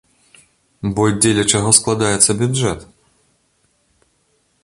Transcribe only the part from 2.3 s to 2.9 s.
бюджэт?